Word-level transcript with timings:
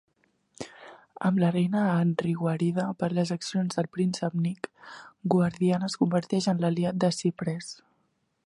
Amb 1.29 1.41
la 1.43 1.49
reina 1.55 1.83
Anri 1.97 2.31
guarida 2.39 2.87
per 3.03 3.11
les 3.19 3.33
accions 3.37 3.77
del 3.81 3.91
príncep 3.99 4.41
Nick, 4.47 4.71
Guardiana 5.37 5.91
es 5.93 6.01
converteix 6.05 6.53
en 6.55 6.65
l'aliat 6.65 7.03
de 7.05 7.17
Cypress. 7.23 7.71